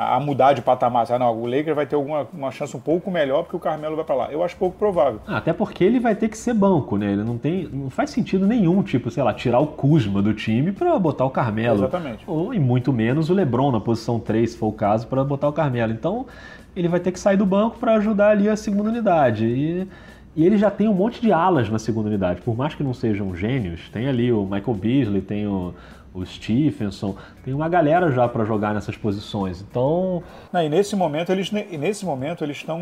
[0.00, 1.06] A, a mudar de patamar.
[1.10, 3.96] Ah, não, o Lakers vai ter alguma uma chance um pouco melhor porque o Carmelo
[3.96, 4.32] vai para lá.
[4.32, 5.20] Eu acho pouco provável.
[5.26, 7.12] Ah, até porque ele vai ter que ser banco, né?
[7.12, 7.68] Ele não tem.
[7.70, 11.30] Não faz sentido nenhum, tipo, sei lá, tirar o Kuzma do time para botar o
[11.30, 11.80] Carmelo.
[11.80, 12.24] Exatamente.
[12.26, 15.48] Ou, e muito menos o Lebron na posição 3, se for o caso, para botar
[15.48, 15.92] o Carmelo.
[15.92, 16.26] Então,
[16.74, 19.44] ele vai ter que sair do banco para ajudar ali a segunda unidade.
[19.44, 19.88] E
[20.34, 22.94] e ele já tem um monte de alas na segunda unidade, por mais que não
[22.94, 23.88] sejam gênios.
[23.90, 25.74] Tem ali o Michael Beasley, tem o,
[26.12, 29.60] o Stephenson, tem uma galera já para jogar nessas posições.
[29.60, 32.80] Então, não, e nesse momento eles nesse momento eles estão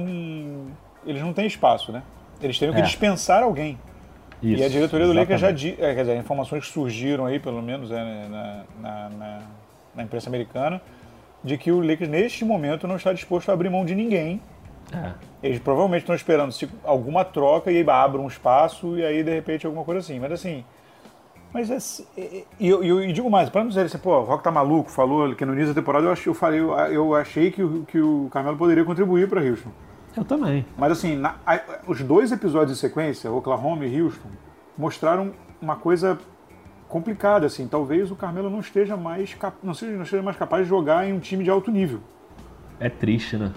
[1.07, 2.03] eles não têm espaço, né?
[2.41, 2.85] Eles teriam que é.
[2.85, 3.79] dispensar alguém.
[4.43, 7.61] Isso, e a diretoria do Lakers já é, quer dizer, informações que surgiram aí, pelo
[7.61, 9.39] menos é, na, na, na,
[9.97, 10.81] na imprensa americana,
[11.43, 14.41] de que o Lakers neste momento não está disposto a abrir mão de ninguém
[14.93, 15.13] é.
[15.43, 19.33] Eles provavelmente estão esperando se alguma troca e aí abram um espaço e aí de
[19.33, 20.19] repente alguma coisa assim.
[20.19, 20.65] Mas assim.
[21.53, 21.79] Mas é,
[22.21, 24.91] e, e, eu, eu, digo mais, para não dizer assim, pô, o Rock tá maluco,
[24.91, 27.85] falou que no início da temporada eu, achei, eu, falei, eu, eu achei que, o,
[27.85, 29.71] que o Carmelo poderia contribuir para Houston.
[30.17, 30.67] Eu também.
[30.77, 34.29] Mas assim, na, a, os dois episódios em sequência, Oklahoma e Houston,
[34.77, 36.19] mostraram uma coisa
[36.89, 37.67] complicada, assim.
[37.67, 41.13] Talvez o Carmelo não esteja mais, não, seja, não esteja mais capaz de jogar em
[41.13, 42.01] um time de alto nível.
[42.81, 43.53] É triste, né?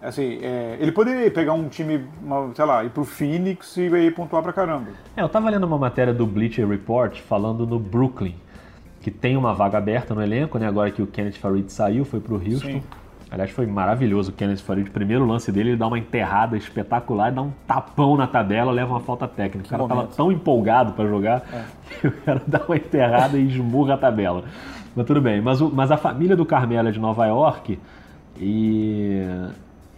[0.00, 4.10] Assim, é, ele poderia pegar um time, uma, sei lá, ir pro Phoenix e aí
[4.10, 4.90] pontuar pra caramba.
[5.16, 8.34] É, eu tava lendo uma matéria do Bleacher Report falando no Brooklyn,
[9.00, 10.66] que tem uma vaga aberta no elenco, né?
[10.66, 12.68] Agora que o Kenneth Farid saiu, foi pro Houston.
[12.68, 12.82] Sim.
[13.30, 14.90] Aliás, foi maravilhoso o Kenneth Farid.
[14.90, 19.00] Primeiro lance dele, ele dá uma enterrada espetacular, dá um tapão na tabela, leva uma
[19.00, 19.66] falta técnica.
[19.66, 21.64] O cara tava tão empolgado para jogar é.
[22.00, 24.44] que o cara dá uma enterrada e esmurra a tabela.
[24.94, 25.40] Mas tudo bem.
[25.40, 27.78] Mas, o, mas a família do Carmelo é de Nova York
[28.38, 29.22] e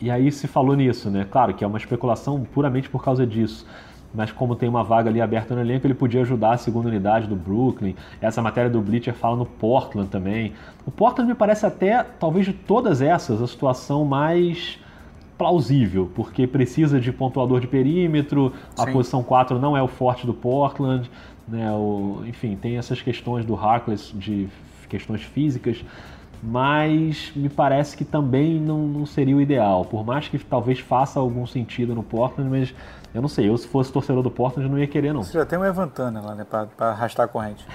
[0.01, 1.27] e aí se falou nisso, né?
[1.31, 3.67] Claro que é uma especulação puramente por causa disso.
[4.15, 7.27] Mas como tem uma vaga ali aberta no elenco, ele podia ajudar a segunda unidade
[7.27, 7.95] do Brooklyn.
[8.21, 10.55] Essa matéria do Bleacher fala no Portland também.
[10.87, 14.79] O Portland me parece até, talvez de todas essas, a situação mais
[15.37, 18.93] plausível, porque precisa de pontuador de perímetro, a Sim.
[18.93, 21.09] posição 4 não é o forte do Portland,
[21.47, 21.71] né?
[21.73, 24.49] O, enfim, tem essas questões do Harkless de
[24.89, 25.85] questões físicas
[26.43, 29.85] mas me parece que também não, não seria o ideal.
[29.85, 32.75] Por mais que talvez faça algum sentido no Portland, mas
[33.15, 35.23] eu não sei, eu se fosse torcedor do Portland não ia querer não.
[35.23, 37.67] Você já tem um Evan Turner lá, né, pra, pra arrastar a corrente.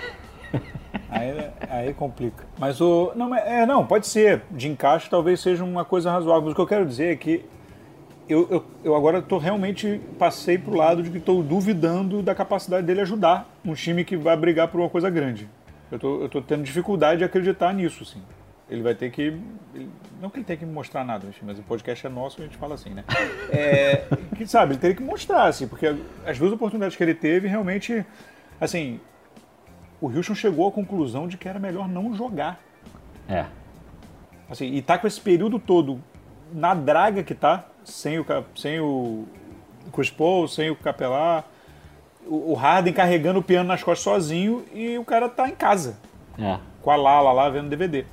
[1.09, 2.43] Aí, aí complica.
[2.57, 3.11] Mas o.
[3.15, 4.43] Não, é, não, pode ser.
[4.49, 6.43] De encaixe talvez seja uma coisa razoável.
[6.43, 7.45] Mas o que eu quero dizer é que
[8.27, 12.33] eu, eu, eu agora estou realmente passei para o lado de que estou duvidando da
[12.33, 15.47] capacidade dele ajudar um time que vai brigar por uma coisa grande.
[15.91, 18.21] Eu estou tendo dificuldade de acreditar nisso, assim.
[18.69, 19.37] Ele vai ter que.
[20.21, 22.57] Não que ele tenha que mostrar nada, mas o podcast é nosso e a gente
[22.57, 23.03] fala assim, né?
[23.51, 25.95] É, que, sabe, ele teria que mostrar, assim, porque
[26.25, 28.05] as duas oportunidades que ele teve realmente.
[28.59, 28.99] Assim,
[29.99, 32.59] o Houston chegou à conclusão de que era melhor não jogar.
[33.27, 33.45] É.
[34.49, 36.01] Assim, e tá com esse período todo
[36.51, 39.25] na draga que tá, sem o, sem o
[39.91, 41.45] Chris Paul, sem o Capelar,
[42.25, 45.97] o Harden carregando o piano nas costas sozinho e o cara tá em casa.
[46.37, 46.57] É.
[46.81, 48.05] Com a Lala lá vendo DVD.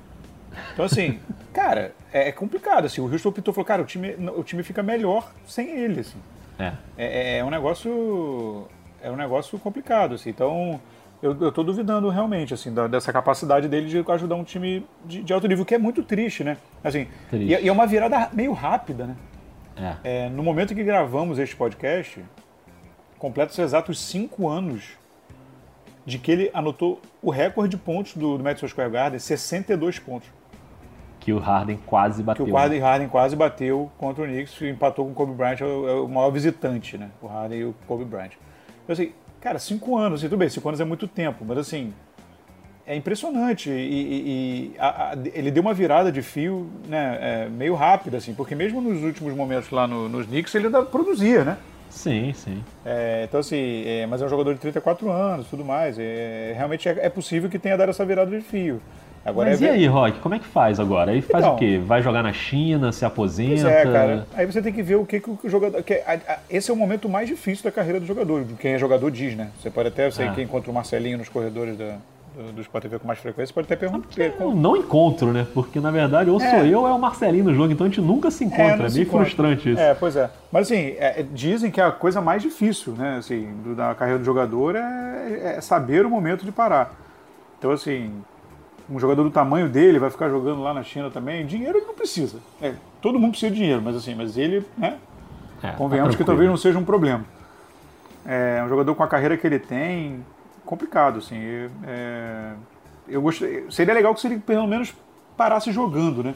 [0.73, 1.21] Então, assim,
[1.53, 2.85] cara, é, é complicado.
[2.85, 6.01] Assim, o Houston Pinto falou, cara, o time, o time fica melhor sem ele.
[6.01, 6.19] Assim.
[6.59, 6.73] É.
[6.97, 8.67] É, é um negócio.
[9.03, 10.15] É um negócio complicado.
[10.15, 10.31] Assim.
[10.31, 10.81] Então,
[11.23, 15.23] eu, eu tô duvidando realmente, assim, da, dessa capacidade dele de ajudar um time de,
[15.23, 16.57] de alto nível, que é muito triste, né?
[16.83, 17.53] Assim, triste.
[17.53, 19.17] E, e, é uma virada meio rápida, né?
[20.03, 20.25] É.
[20.25, 22.23] é no momento que gravamos este podcast,
[23.19, 24.99] completa-se exatos cinco anos
[26.07, 30.29] de que ele anotou o recorde de pontos do, do Madison Square Garden, 62 pontos.
[31.21, 32.45] Que o Harden quase bateu.
[32.45, 35.65] Que o Harden, Harden quase bateu contra o Knicks, empatou com o Kobe Bryant, é
[35.65, 37.11] o, é o maior visitante, né?
[37.23, 38.33] O Harden e o Kobe Bryant.
[38.83, 41.95] Então, assim, Cara, cinco anos, assim, tudo bem, cinco anos é muito tempo, mas assim,
[42.87, 43.71] é impressionante.
[43.71, 48.19] E, e, e a, a, ele deu uma virada de fio né, é, meio rápida,
[48.19, 51.57] assim, porque mesmo nos últimos momentos lá no, nos Knicks ele ainda produzia, né?
[51.89, 52.63] Sim, sim.
[52.85, 55.99] É, então, assim, é, mas é um jogador de 34 anos tudo mais.
[55.99, 58.81] É, realmente é possível que tenha dado essa virada de fio.
[59.25, 59.67] Agora Mas é...
[59.67, 61.11] e aí, Rock, como é que faz agora?
[61.11, 61.81] Aí faz então, o quê?
[61.85, 63.69] Vai jogar na China, se aposenta?
[63.69, 64.27] É, cara.
[64.35, 65.83] Aí você tem que ver o que, que o jogador.
[65.83, 68.45] Que a, a, esse é o momento mais difícil da carreira do jogador.
[68.59, 69.51] Quem é jogador diz, né?
[69.61, 70.33] Você pode até, sei ah.
[70.33, 71.97] quem encontra o Marcelinho nos corredores da,
[72.35, 74.09] do, do Sport TV com mais frequência, pode até perguntar.
[74.19, 75.47] Eu não encontro, né?
[75.53, 76.51] Porque na verdade, ou é.
[76.51, 78.85] sou eu ou é o Marcelinho no jogo, então a gente nunca se encontra.
[78.85, 79.27] É, é meio encontra.
[79.27, 79.81] frustrante isso.
[79.81, 80.31] É, pois é.
[80.51, 84.77] Mas assim, é, dizem que a coisa mais difícil, né, assim, da carreira do jogador
[84.77, 86.95] é, é saber o momento de parar.
[87.59, 88.11] Então, assim,
[88.91, 91.95] um jogador do tamanho dele vai ficar jogando lá na China também, dinheiro ele não
[91.95, 92.39] precisa.
[92.61, 94.99] É, todo mundo precisa de dinheiro, mas assim, mas ele, né?
[95.63, 97.25] É, tá convenhamos tá que talvez não seja um problema.
[98.27, 100.25] É um jogador com a carreira que ele tem,
[100.65, 101.39] complicado, assim.
[101.87, 102.53] É,
[103.09, 104.93] eu gostei, seria legal que se ele pelo menos
[105.37, 106.35] parasse jogando, né?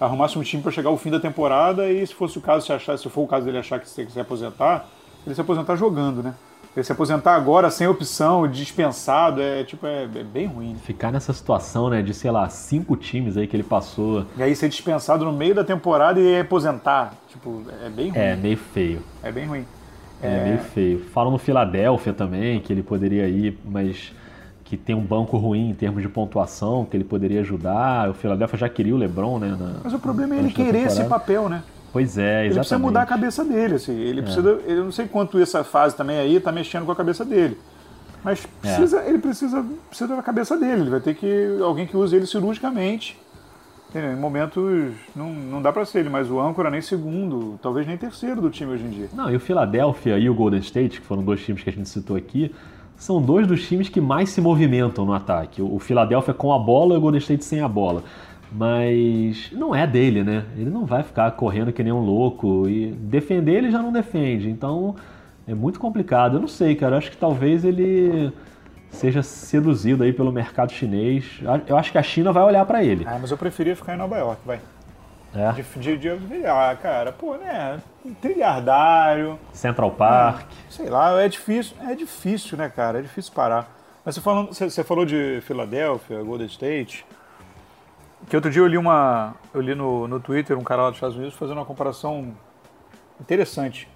[0.00, 2.72] Arrumasse um time para chegar ao fim da temporada e se fosse o caso, se,
[2.72, 4.88] achar, se for o caso dele achar que tem que se aposentar,
[5.24, 6.34] ele se aposentar jogando, né?
[6.74, 10.74] Ele se aposentar agora sem opção, dispensado, é tipo, é, é, bem ruim.
[10.82, 14.24] Ficar nessa situação, né, de, sei lá, cinco times aí que ele passou.
[14.38, 17.14] E aí ser dispensado no meio da temporada e aposentar.
[17.28, 18.18] Tipo, é bem ruim.
[18.18, 19.02] É, meio feio.
[19.22, 19.66] É bem ruim.
[20.22, 21.04] É, é meio feio.
[21.12, 24.12] Falam no Filadélfia também, que ele poderia ir, mas
[24.64, 28.08] que tem um banco ruim em termos de pontuação, que ele poderia ajudar.
[28.08, 29.54] O Filadélfia já queria o LeBron, né?
[29.60, 31.62] Na, mas o problema é ele querer esse papel, né?
[31.92, 32.46] Pois é, exatamente.
[32.46, 33.92] Ele precisa mudar a cabeça dele, assim.
[33.92, 34.22] Ele é.
[34.22, 34.48] precisa.
[34.48, 37.58] Eu não sei quanto essa fase também aí está mexendo com a cabeça dele.
[38.24, 39.08] Mas precisa, é.
[39.08, 40.82] ele precisa, precisa da cabeça dele.
[40.82, 41.58] Ele vai ter que.
[41.62, 43.18] alguém que use ele cirurgicamente.
[43.94, 44.94] Em momentos.
[45.14, 48.48] Não, não dá para ser ele, mas o âncora nem segundo, talvez nem terceiro do
[48.48, 49.08] time hoje em dia.
[49.12, 51.86] Não, e o Philadelphia e o Golden State, que foram dois times que a gente
[51.90, 52.54] citou aqui,
[52.96, 55.60] são dois dos times que mais se movimentam no ataque.
[55.60, 58.02] O Philadelphia com a bola e o Golden State sem a bola
[58.54, 60.44] mas não é dele, né?
[60.56, 64.50] Ele não vai ficar correndo que nem um louco e defender ele já não defende,
[64.50, 64.94] então
[65.46, 66.36] é muito complicado.
[66.36, 66.94] Eu não sei, cara.
[66.94, 68.32] Eu acho que talvez ele
[68.90, 71.40] seja seduzido aí pelo mercado chinês.
[71.66, 73.04] Eu acho que a China vai olhar para ele.
[73.06, 74.60] Ah, mas eu preferia ficar em Nova York, vai.
[75.34, 75.52] É.
[75.52, 77.80] De, de, de ah, cara, pô, né?
[78.20, 79.38] Trilhardário.
[79.52, 80.42] Central Park.
[80.42, 82.98] É, sei lá, é difícil, é difícil, né, cara?
[82.98, 83.66] É difícil parar.
[84.04, 87.06] Mas você, falando, você, você falou de Filadélfia, Golden State.
[88.28, 89.34] Que outro dia eu li uma.
[89.52, 92.32] Eu li no, no Twitter um cara lá dos Estados Unidos fazendo uma comparação
[93.20, 93.88] interessante.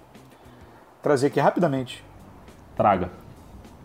[1.01, 2.03] Trazer aqui rapidamente.
[2.75, 3.09] Traga.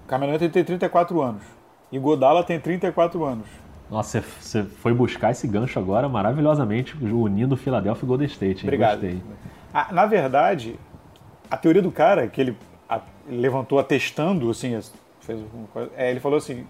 [0.07, 1.42] Carmelo tem 34 anos.
[1.90, 3.46] E Godala tem 34 anos.
[3.90, 8.62] Nossa, você foi buscar esse gancho agora maravilhosamente, unindo Philadelphia e Golden State.
[8.62, 8.68] Hein?
[8.68, 9.00] Obrigado.
[9.02, 9.22] Gostei.
[9.72, 10.78] Ah, na verdade,
[11.50, 12.57] a teoria do cara, que ele
[13.28, 14.81] levantou atestando, assim,
[15.20, 15.40] fez,
[15.96, 16.66] é, ele falou assim: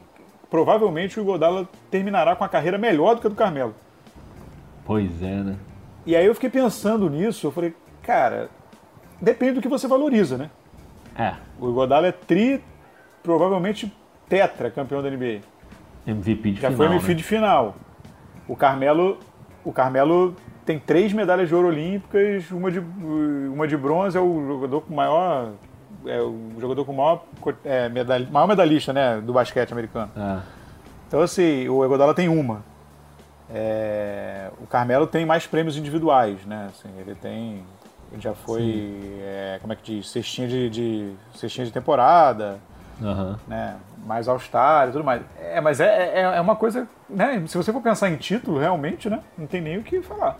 [0.53, 3.75] provavelmente o Godala terminará com a carreira melhor do que a do Carmelo.
[4.85, 5.57] Pois é, né?
[6.05, 8.51] E aí eu fiquei pensando nisso, eu falei, cara,
[9.19, 10.51] depende do que você valoriza, né?
[11.17, 11.37] É.
[11.59, 12.63] O Godala é tri,
[13.23, 13.91] provavelmente
[14.29, 15.41] tetra campeão da NBA.
[16.07, 16.71] MVP de Já final.
[16.71, 17.15] Já foi MVP né?
[17.15, 17.77] de final.
[18.47, 19.21] O Carmelo,
[19.65, 20.37] o Carmelo
[20.67, 24.95] tem três medalhas de ouro olímpicas, uma de, uma de bronze, é o jogador com
[24.95, 25.53] maior
[26.07, 27.25] é o jogador com maior,
[27.65, 30.11] é, medalha, maior medalhista né, do basquete americano.
[30.17, 30.41] É.
[31.09, 32.65] Então, assim, o Egodala tem uma.
[33.55, 36.71] É, o Carmelo tem mais prêmios individuais, né?
[36.71, 37.63] Assim, ele tem.
[38.11, 39.21] Ele já foi.
[39.21, 40.11] É, como é que diz?
[40.11, 42.59] Cestinha de, de, cestinha de temporada.
[43.01, 43.37] Uhum.
[43.47, 43.77] Né?
[44.07, 45.23] Mais All-Star e tudo mais.
[45.39, 46.89] É, mas é, é, é uma coisa.
[47.11, 47.43] Né?
[47.47, 49.21] Se você for pensar em título, realmente, né?
[49.37, 50.39] Não tem nem o que falar.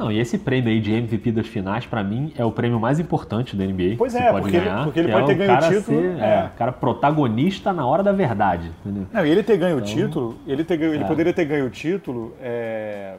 [0.00, 2.98] Não, e esse prêmio aí de MVP das finais, para mim, é o prêmio mais
[2.98, 3.96] importante da NBA.
[3.98, 6.00] Pois é, pode porque, ganhar, ele, porque ele pode é ter ganho o título.
[6.00, 6.34] Ser, é.
[6.34, 9.06] é, o cara protagonista na hora da verdade, entendeu?
[9.12, 11.06] Não, e ele ter ganho Então, o título, ele, ter ganho, ele é.
[11.06, 13.16] poderia ter ganho o título, é,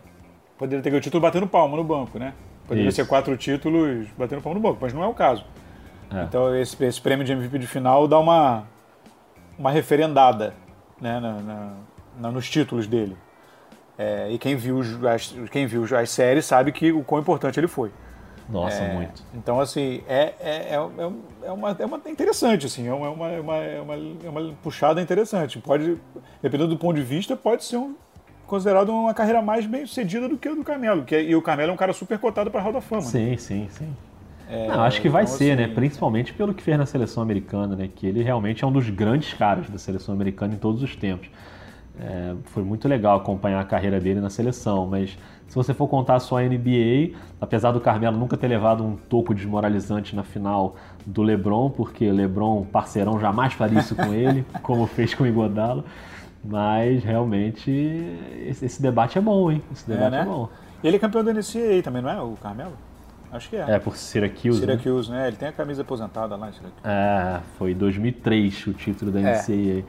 [0.58, 2.34] poderia ter ganho o título batendo palma no banco, né?
[2.68, 2.96] Poderia Isso.
[2.96, 5.46] ser quatro títulos batendo palma no banco, mas não é o caso.
[6.12, 6.24] É.
[6.24, 8.64] Então esse, esse prêmio de MVP de final dá uma,
[9.58, 10.54] uma referendada
[11.00, 11.74] né, na, na-
[12.20, 13.16] na- nos títulos dele.
[14.02, 17.68] É, e quem viu, as, quem viu as séries sabe que o quão importante ele
[17.68, 17.92] foi.
[18.50, 19.22] Nossa, É, muito.
[19.34, 22.94] Então, assim, é, é, é, é, um- é uma, é uma é interessante, assim, é
[22.94, 25.60] uma, é uma, é uma, é uma, é puxada interessante.
[25.60, 25.98] Pode,
[26.42, 27.96] dependendo do ponto de vista, pode ser um,
[28.48, 31.04] considerado uma carreira mais bem sucedida do que o do Carmelo.
[31.04, 33.04] Que, é- e o Carmelo é um cara super cotado para a Hall da Fama.
[33.04, 33.08] né?
[33.08, 33.96] Sim, sim, sim.
[34.50, 35.68] É, Não, acho que vai então, ser, assim, né?
[35.74, 37.88] Principalmente pelo que fez na seleção americana, né?
[37.96, 41.30] Que ele realmente é um dos grandes caras da seleção americana em todos os tempos.
[42.00, 46.20] É, foi muito legal acompanhar a carreira dele na seleção, mas se você for contar
[46.20, 50.76] só a NBA, apesar do Carmelo nunca ter levado um toco desmoralizante na final
[51.06, 55.84] do LeBron, porque LeBron, parceirão, jamais faria isso com ele, como fez com o Igodala,
[56.44, 57.70] mas realmente
[58.48, 59.62] esse, debate é bom, hein?
[59.72, 60.26] Esse É, debate é, né?
[60.26, 60.50] bom.
[60.84, 62.74] E ele é campeão da NCAA também, não é, o Carmelo?
[63.32, 63.66] Acho que é.
[63.76, 64.78] É, por Syracuse, né?
[64.78, 65.28] Syracuse, né?
[65.28, 66.82] Ele tem a camisa aposentada lá em Syracuse.
[66.84, 69.24] É, foi em 2003 o título da É.
[69.24, 69.80] NCAA.
[69.80, 69.84] É,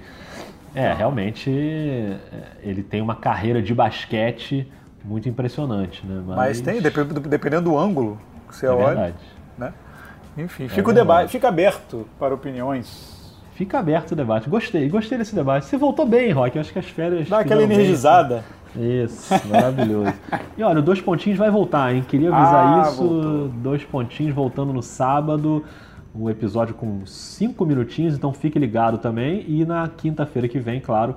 [0.75, 2.17] realmente é,
[2.63, 4.67] ele tem uma carreira de basquete
[5.05, 6.23] muito impressionante, né?
[6.27, 6.97] Mas, Mas tem, dep-
[7.29, 9.15] dependendo do ângulo que você é olha, verdade.
[9.59, 9.73] né?
[10.39, 11.07] Enfim, É fica o verdade.
[11.09, 13.21] debate, fica aberto para opiniões.
[13.55, 14.49] Fica aberto o debate.
[14.49, 15.67] Gostei, gostei desse debate.
[15.67, 16.57] Você voltou bem, Rock.
[16.57, 17.29] Eu acho que as férias.
[17.29, 17.77] Dá aquela fizeram bem.
[17.77, 18.45] energizada.
[18.75, 20.15] Isso, maravilhoso.
[20.57, 22.03] e olha, o dois pontinhos vai voltar, hein?
[22.09, 22.97] Queria avisar Ah, isso.
[22.97, 23.49] voltou.
[23.49, 25.63] Dois pontinhos voltando no sábado.
[26.15, 29.45] Um episódio com cinco minutinhos, então fique ligado também.
[29.49, 31.15] E na quinta-feira que vem, claro,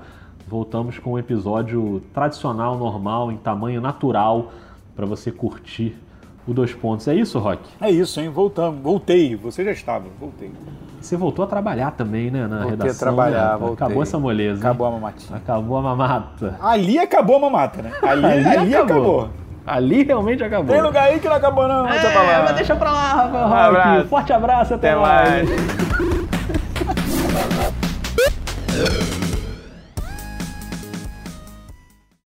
[0.48, 4.52] voltamos com um episódio tradicional, normal, em tamanho natural,
[4.96, 5.98] para você curtir
[6.48, 7.08] o dois pontos.
[7.08, 7.62] É isso, Rock?
[7.82, 8.30] É isso, hein?
[8.30, 8.80] Voltamos.
[8.82, 9.36] Voltei.
[9.36, 10.06] Você já estava.
[10.20, 10.52] Voltei.
[11.02, 12.48] Você voltou a trabalhar também, né?
[12.48, 13.00] Na Voltei a redação.
[13.00, 13.58] trabalhar, né?
[13.58, 13.74] voltei.
[13.86, 14.54] Acabou essa moleza.
[14.54, 14.60] hein?
[14.60, 15.38] Acabou a mamatinha.
[15.38, 16.58] Acabou a mamata.
[16.62, 17.92] Ali acabou a mamata, né?
[18.02, 19.30] Ali, ali, acabou.
[19.66, 20.74] Ali realmente acabou.
[20.76, 21.88] Tem lugar aí que não acabou, não.
[21.88, 22.32] Deixa pra lá.
[22.32, 24.08] É, mas deixa pra lá, Rafael Um abraço.
[24.08, 25.50] Forte abraço, até, Até mais.
[25.50, 26.15] mais.